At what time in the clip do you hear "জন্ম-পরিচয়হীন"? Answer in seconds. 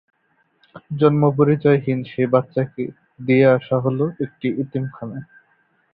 0.91-1.99